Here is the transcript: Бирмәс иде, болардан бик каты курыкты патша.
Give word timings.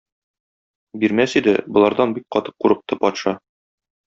Бирмәс 1.03 1.35
иде, 1.41 1.53
болардан 1.77 2.17
бик 2.19 2.27
каты 2.37 2.55
курыкты 2.65 2.99
патша. 3.05 3.37